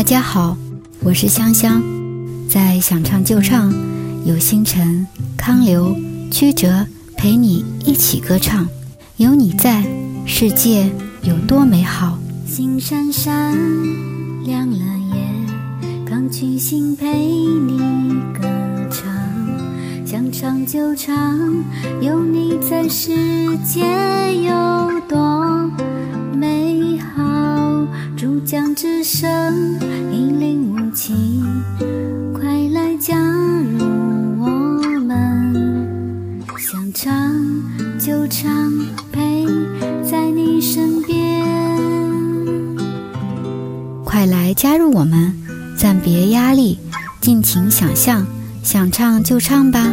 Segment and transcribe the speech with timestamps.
[0.00, 0.56] 大家好，
[1.02, 1.82] 我是香香，
[2.48, 3.70] 在想唱就唱，
[4.24, 5.94] 有星辰、康流、
[6.30, 6.86] 曲折
[7.18, 8.66] 陪你一起歌唱，
[9.18, 9.84] 有你在，
[10.24, 10.90] 世界
[11.20, 12.18] 有多美好。
[12.46, 13.54] 星闪闪，
[14.46, 14.78] 亮了
[15.14, 17.76] 夜，钢琴心陪你
[18.32, 18.48] 歌
[18.90, 19.04] 唱，
[20.06, 21.14] 想唱就唱，
[22.00, 23.10] 有你在，世
[23.66, 23.82] 界
[24.44, 25.39] 有多
[28.50, 29.78] 珠江之声，
[30.12, 31.62] 引领无情，
[32.34, 33.78] 快来加入
[34.40, 34.48] 我
[35.06, 37.32] 们，想唱
[37.96, 38.72] 就唱，
[39.12, 39.46] 陪
[40.02, 41.46] 在你身边。
[44.04, 45.32] 快来加入我们，
[45.78, 46.76] 暂别压力，
[47.20, 48.26] 尽情想象，
[48.64, 49.86] 想唱就唱吧。